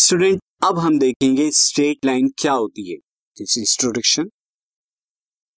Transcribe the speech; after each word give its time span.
Student 0.00 0.40
अब 0.64 0.78
हम 0.78 0.98
देखेंगे 0.98 1.50
स्ट्रेट 1.50 2.06
लाइन 2.06 2.28
क्या 2.38 2.52
होती 2.52 2.90
है। 2.90 2.96
दिस 3.36 3.56
इंट्रोडक्शन 3.58 4.28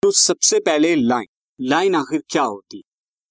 तो 0.04 0.10
सबसे 0.12 0.60
पहले 0.60 0.96
लाइन 0.96 1.28
लाइन 1.60 1.96
आखिर 1.96 2.24
क्या 2.30 2.44
होती 2.44 2.78
है? 2.78 2.84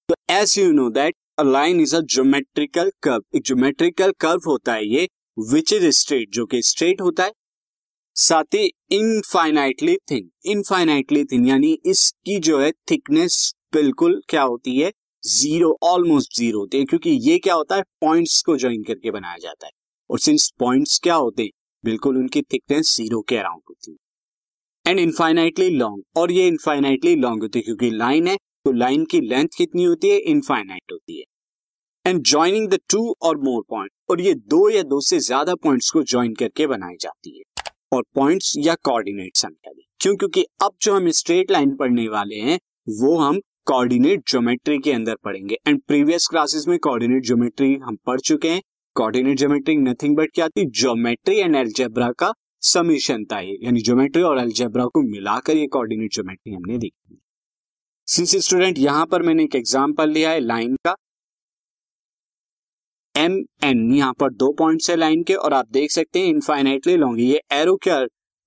तो 0.09 0.15
as 0.33 0.57
you 0.59 0.71
know 0.71 0.89
that 0.89 1.15
a 1.39 1.43
line 1.43 1.81
is 1.81 1.95
a 1.95 1.99
geometrical 2.13 2.91
curve 3.03 3.37
एक 3.37 3.43
ज्योमेट्रिकल 3.45 4.11
कर्व 4.19 4.47
होता 4.47 4.73
है 4.73 4.87
ये 4.87 5.07
विच 5.51 5.73
इज़ 5.73 5.89
स्ट्रेट 5.89 6.29
जो 6.33 6.45
कि 6.45 6.61
स्ट्रेट 6.61 7.01
होता 7.01 7.23
है। 7.23 7.31
साथ 8.15 8.55
ही 8.55 8.71
इनफाइनाइटली 8.91 9.95
थिन 10.11 10.29
इनफाइनाइटली 10.45 11.23
थिन 11.25 11.47
यानी 11.47 11.71
इसकी 11.85 12.39
जो 12.39 12.59
है 12.61 12.71
थिकनेस 12.91 13.53
बिल्कुल 13.73 14.21
क्या 14.29 14.43
होती 14.43 14.79
है? 14.79 14.91
ज़ीरो 15.23 15.77
ऑलमोस्ट 15.83 16.37
ज़ीरो 16.37 16.59
होती 16.59 16.77
है, 16.77 16.85
क्योंकि 16.85 17.09
ये 17.29 17.37
क्या 17.39 17.53
होता 17.53 17.75
है? 17.75 17.83
पॉइंट्स 18.01 18.41
को 18.41 18.57
ज्वाइन 18.57 18.83
करके 18.83 19.11
बनाया 19.11 19.37
जाता 19.37 19.65
है। 19.67 19.71
और 20.13 20.19
सिंस 20.19 20.49
पॉइंट्स 20.59 20.99
क्या 21.03 21.15
होते? 21.15 21.49
बिल्कुल 21.83 22.17
उनकी 22.17 22.41
थिकनेस 22.43 22.95
ज़ीरो 22.95 23.21
के 23.21 23.37
अराउंड 23.37 23.61
होती 23.69 23.91
है। 23.91 24.91
एंड 24.91 24.99
इनफाइनाइटली 24.99 25.69
लॉन्ग 25.69 26.03
और 26.17 26.31
ये 26.31 26.47
इनफाइनाइटली 26.47 27.15
लॉन्ग 27.15 27.41
होती 27.41 27.59
है 27.59 27.63
क्योंकि 27.63 27.89
लाइन 27.91 28.27
है 28.27 28.35
तो 28.35 28.71
लाइन 28.71 29.05
की 29.05 29.21
लेंथ 29.21 29.47
कितनी 29.57 29.83
होती 29.83 30.09
है? 30.09 30.17
इनफाइनाइट 30.17 30.91
होती 30.91 31.17
है। 31.19 31.23
एंड 32.05 32.21
ज्वाइनिंग 32.23 32.67
द 32.69 32.79
टू 32.89 33.15
और 33.21 33.37
मोर 33.37 33.63
पॉइंट 33.69 33.91
और 34.09 34.21
ये 34.21 34.33
दो 34.33 34.69
या 34.69 34.83
दो 34.83 34.99
से 35.01 35.19
ज़्यादा 35.19 35.55
पॉइंट्स 35.55 35.89
को 35.91 36.03
ज्वाइन 36.03 36.33
करके 36.33 36.67
बनाई 36.67 36.95
जाती 37.01 37.37
है। 37.37 37.43
और 37.93 38.03
पॉइंट्स 38.15 38.53
या 38.57 38.75
कोऑर्डिनेट्स 38.75 39.45
हम 39.45 39.51
कह 39.51 39.71
क्यों? 40.01 40.15
क्योंकि 40.15 40.45
अब 40.63 40.71
जो 40.81 40.93
हम 40.95 41.09
स्ट्रेट 41.11 41.51
लाइन 41.51 41.75
पढ़ने 41.75 42.07
वाले 42.07 42.35
हैं, 42.35 42.59
वो 42.89 43.17
हम 43.17 43.39
कोऑर्डिनेट 43.65 44.29
ज्योमेट्री 44.29 44.77
के 44.79 44.91
अंदर 44.91 45.15
पढ़ेंगे। 45.15 45.57
एंड 45.67 45.81
प्रीवियस 45.81 46.27
क्लासेस 46.27 46.65
में 46.67 46.77
कोऑर्डिनेट 46.79 47.25
ज्योमेट्री 47.25 47.73
हम 47.75 47.97
पढ़ 48.05 48.19
चुके 48.19 48.49
हैं। 48.49 48.61
कोऑर्डिनेट 48.95 49.37
ज्योमेट्री 49.37 49.75
नथिंग 49.75 50.15
बट 50.15 50.31
क्या 50.33 50.47
थी? 50.47 50.65
ज्योमेट्री 50.71 51.37
एंड 51.37 51.55
एल्जेब्रा 51.55 52.11
का 52.11 52.31
समीशन 52.63 53.23
था 53.25 53.39
ये। 53.39 53.57
यानी 53.63 53.81
ज्योमेट्री 53.81 54.21
और 54.21 54.39
एल्जेब्रा 54.39 54.85
को 54.85 55.01
मिलाकर 55.01 55.57
ये 55.57 55.67
कोऑर्डिनेट 55.67 56.13
ज्योमेट्री 56.13 56.53
हमने 56.53 56.77
देखी। 56.77 57.19
सिंस 58.07 58.35
स्टूडेंट 58.45 58.77
यहाँ 58.77 59.05
पर 59.05 59.21
मैंने 59.21 59.43
एक 59.43 59.55
एग्जांपल 59.55 60.09
लिया 60.09 60.31
है 60.31 60.39
लाइन 60.39 60.75
का। 60.85 60.95
एम 63.15 63.37
एन 63.63 63.93
यहाँ 63.93 64.13
पर 64.13 64.33
दो 64.33 64.51
पॉइंट्स 64.53 64.89
है 64.89 64.95
लाइन 64.95 65.23
के 65.23 65.33
और 65.35 65.53
आप 65.53 65.67
देख 65.71 65.91
सकते 65.91 66.19
हैं 66.19 66.27
इनफाइनाइटली 66.27 66.95
लॉन्ग 66.97 67.19
ये 67.19 67.41
एरो 67.51 67.75
क्या 67.75 67.99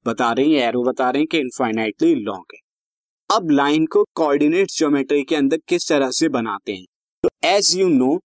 बता 0.06 0.30
रहे 0.32 0.46
हैं? 0.46 0.68
एरो 0.68 0.82
बता 0.82 1.10
रहे 1.10 1.20
हैं 1.20 1.26
कि 1.26 1.38
इनफाइनाइटली 1.38 2.14
लॉन्ग 2.14 2.54
है। 2.54 2.60
अब 3.30 3.50
लाइन 3.50 3.86
को 3.86 4.04
कोऑर्डिनेट 4.14 4.70
ज्योमेट्री 4.70 5.22
के 5.24 5.36
अंदर 5.36 5.58
किस 5.68 5.88
तरह 5.88 6.10
से 6.10 6.28
बनाते 6.28 6.72
हैं? 6.72 6.84
तो 7.24 7.28
एज 7.44 7.74
यू 7.76 7.88
नो 7.88 8.18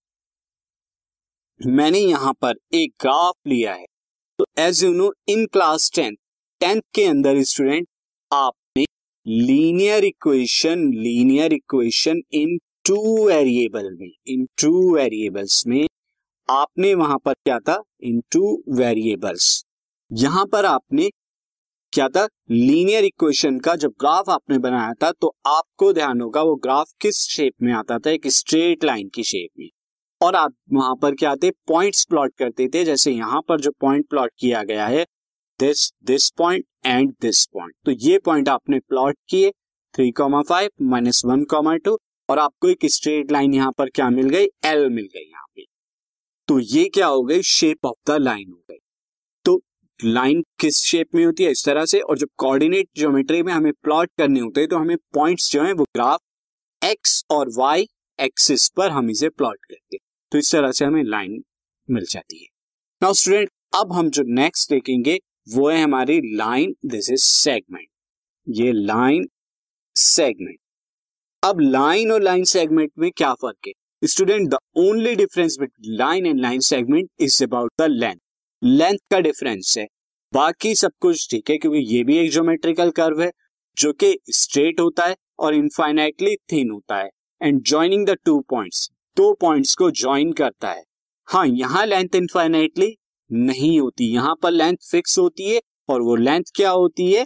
मैंने 1.68 2.00
यहाँ 2.00 2.34
पर 2.42 2.56
एक 2.74 2.94
ग्राफ 3.02 3.34
लिया 3.48 3.74
है। 3.74 3.86
तो 4.40 4.46
as 4.60 4.84
you 4.84 4.92
know 4.94 5.12
in 5.30 5.46
class 5.46 5.92
tenth 5.96 6.16
tenth 6.62 6.82
के 6.96 7.06
अंदर 7.06 7.42
स्टूडेंट 7.44 7.88
आपने 8.32 8.86
linear 9.26 10.06
equation 10.06 10.88
linear 10.94 11.54
equation 11.54 12.22
in 12.34 12.58
two 12.86 13.28
variable 13.28 13.90
में 13.92 14.12
इन 14.28 14.46
टू 14.62 14.94
वेरिएबल्स 14.96 15.66
में 15.68 15.86
आपने 16.50 16.94
वहाँ 16.96 17.18
पर 17.18 17.34
क्या 17.34 17.60
था? 17.60 17.82
इन 18.02 18.22
टू 18.32 18.64
वेरिएबल्स 18.70 19.64
यहाँ 20.12 20.46
पर 20.46 20.66
आपने 20.66 21.10
क्या 21.94 22.08
था? 22.10 22.28
लीनियर 22.52 23.06
इक्वेशन 23.06 23.60
का 23.60 23.76
जब 23.76 23.94
ग्राफ 24.00 24.30
आपने 24.30 24.58
बनाया 24.60 24.94
था 25.04 25.12
तो 25.12 25.36
आपको 25.48 25.92
ध्यान 25.94 26.22
होगा 26.22 26.42
वो 26.44 26.56
ग्राफ 26.56 26.92
किस 27.02 27.20
शेप 27.30 27.54
में 27.62 27.74
आता 27.74 28.00
था? 28.00 28.12
एक 28.12 28.28
स्ट्रेट 28.28 28.84
लाइन 28.84 29.10
की 29.10 29.24
शेप 29.24 29.50
में। 29.60 29.70
और 30.22 30.36
आप 30.36 30.54
वहाँ 30.74 30.96
पर 30.96 31.16
क्या 31.16 31.36
थे? 31.36 31.50
पॉइंट्स 31.52 32.04
प्लॉट 32.06 32.34
करते 32.40 32.68
थे, 32.68 32.84
जैसे 32.86 33.12
यहाँ 33.12 33.42
पर 33.48 33.62
जो 33.62 33.72
पॉइंट 33.82 34.08
प्लॉट 34.10 34.32
किया 34.40 34.64
गया 34.64 34.86
है 34.88 35.06
this 35.60 35.92
this 36.04 36.30
point 36.38 36.66
and 36.86 37.14
this 37.22 37.46
point 37.46 37.74
तो 37.86 37.92
ये 38.02 38.18
पॉइंट 38.26 38.50
आपने 38.50 38.80
प्लॉट 38.80 39.18
किए 39.30 39.52
three 39.94 40.12
comma 40.12 40.42
five 40.42 40.70
minus 40.82 41.22
one 41.26 41.44
comma 41.46 41.76
two 41.78 41.98
और 42.30 42.40
आपको 42.40 42.70
एक 42.70 42.86
स्ट्रेट 42.86 43.32
लाइन 43.32 43.54
यहाँ 43.54 43.72
पर 43.78 43.90
क्या 43.90 44.10
मिल 44.10 44.30
गई? 44.30 44.46
एल 44.66 44.90
मिल 44.90 45.06
गई 45.06 45.22
यहाँ 45.22 45.46
पे। 45.56 45.66
तो 46.48 46.60
ये 46.60 46.88
क्या 46.90 47.08
हो 47.08 47.24
गई? 47.24 47.42
शेप 47.44 47.86
ऑफ़ 47.86 48.12
द 48.12 48.18
लाइन 48.20 48.50
हो 48.50 48.64
गई। 48.70 48.78
तो 49.46 49.60
लाइन 50.00 50.44
किस 50.60 50.78
शेप 50.82 51.16
में 51.16 51.26
होती 51.26 51.44
है? 51.44 51.52
इस 51.52 51.66
तरह 51.66 51.86
से, 51.86 52.00
और 52.00 52.18
जब 52.18 52.28
कोऑर्डिनेट 52.38 52.88
ज्योमेट्री 52.98 53.42
में 53.44 53.52
हमें 53.54 53.72
प्लॉट 53.74 54.12
करने 54.18 54.40
होते 54.40 54.62
हैं 54.62 54.70
तो 54.70 54.78
हमें 54.78 54.98
पॉइंट्स 55.14 55.52
जो 55.52 55.64
है, 55.64 55.74
वो 55.74 55.84
ग्राफ 55.86 56.20
एक्स 56.82 57.24
और 57.32 57.50
वाई 57.58 57.88
एक्सिस 58.20 58.68
पर 58.70 58.90
हम 58.90 59.10
इसे 59.10 59.30
प्लॉट 59.30 59.58
करते 59.62 59.96
हैं। 59.96 60.11
तो 60.32 60.38
इस 60.38 60.52
तरह 60.52 60.72
से 60.72 60.86
हमें 60.86 61.04
लाइन 61.04 61.44
मिल 61.90 62.06
जाती 62.10 62.42
है। 62.42 62.48
नाउ 63.02 63.14
स्टूडेंट 63.14 63.50
अब 63.76 63.94
हम 63.94 64.10
जो 64.10 64.24
नेक्स्ट 64.26 64.70
देखेंगे, 64.70 65.20
वो 65.50 65.70
है 65.70 65.82
हमारी 65.84 66.20
लाइन 66.38 66.76
दिस 66.86 67.10
इज़ 67.10 67.22
सेगमेंट 67.22 67.88
ये 68.48 68.72
लाइन 68.72 69.28
सेगमेंट 69.96 70.58
अब 71.44 71.60
लाइन 71.60 72.12
और 72.12 72.22
लाइन 72.22 72.44
सेगमेंट 72.44 72.92
में 73.00 73.10
क्या 73.12 73.34
फ़र्क 73.34 73.68
है? 73.68 73.74
Student 74.04 74.50
the 74.50 74.58
only 74.78 75.16
difference 75.16 75.58
between 75.60 75.96
line 75.98 76.26
and 76.26 76.40
line 76.40 76.60
segment 76.60 77.10
is 77.20 77.44
about 77.44 77.72
the 77.80 77.88
length 77.90 78.20
length 78.62 78.98
का 79.12 79.20
डिफरेंस 79.20 79.78
है। 79.78 79.88
बाकी 80.34 80.74
सब 80.76 80.92
कुछ 81.00 81.30
ठीक 81.32 81.50
है, 81.50 81.58
क्योंकि 81.58 81.80
ये 81.96 82.04
भी 82.04 82.18
एक 82.18 82.32
ज्योमेट्रिकल 82.32 82.92
कर्व 82.92 83.22
है, 83.22 83.32
जो 83.78 83.94
कि 83.94 84.18
स्ट्रेट 84.30 84.80
होता 84.80 85.06
है 85.06 85.16
और 85.40 85.56
इनफाइनाइटली 85.56 86.36
थिन 86.52 86.72
होता 86.72 86.98
है। 86.98 87.10
And 87.42 87.62
joining 87.64 88.06
the 88.08 88.18
two 88.26 88.40
points 88.50 88.90
दो 89.18 89.34
पॉइंट्स 89.34 89.76
को 89.76 89.90
ज्वाइन 89.92 90.32
करता 90.34 90.72
है। 90.72 90.84
हाँ 91.28 91.46
यहाँ 91.48 91.86
लेंथ 91.86 92.16
इनफाइनाइटली 92.16 92.96
नहीं 93.30 93.80
होती। 93.80 94.14
यहाँ 94.14 94.36
पर 94.44 94.52
लेंथ 94.52 94.78
फिक्स 94.92 95.18
होती 95.20 95.50
है 95.50 95.62
और 95.90 96.02
वो 96.02 96.16
लेंथ 96.16 96.44
क्या 96.56 96.70
होती 96.70 97.12
है? 97.12 97.26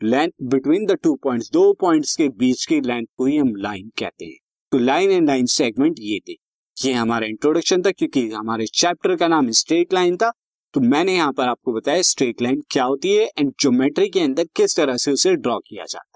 Length 0.00 0.30
between 0.42 0.86
the 0.86 0.96
two 1.02 1.14
points 1.14 1.50
दो 1.50 1.72
पॉइंट्स 1.72 2.16
के 2.16 2.28
बीच 2.28 2.64
की 2.64 2.80
लेंथ 2.80 3.06
को 3.16 3.26
ही 3.26 3.36
हम 3.36 3.54
लाइन 3.56 3.90
कहते 3.98 4.24
हैं। 4.24 4.38
तो 4.72 4.78
लाइन 4.78 5.10
एंड 5.10 5.28
लाइन 5.28 5.46
सेगमेंट 5.46 5.96
ये 5.98 6.20
थे। 6.28 6.36
ये 6.76 6.92
हमारा 6.92 7.26
इंट्रोडक्शन 7.26 7.82
था 7.82 7.90
क्योंकि 7.90 8.28
हमारे 8.30 8.66
चैप्टर 8.66 9.16
का 9.16 9.28
नाम 9.28 9.50
स्ट्रेट 9.50 9.92
लाइन 9.92 10.16
था। 10.16 10.32
तो 10.74 10.80
मैंने 10.80 11.14
यहाँ 11.14 11.32
पर 11.32 11.48
आपको 11.48 11.72
बताया 11.72 12.02
स्ट्रेट 12.02 12.42
लाइन 12.42 12.62
क्या 12.70 12.84
होती 12.84 13.14
है 13.14 13.30
एंड 13.38 13.52
ज्योमेट्री 13.60 14.08
के 14.08 14.20
अंदर 14.20 14.44
किस 14.56 14.76
तरह 14.76 14.96
से 14.96 15.12
उसे 15.12 15.34
ड्रॉ 15.36 15.58
किया 15.58 15.84
जाता 15.84 16.15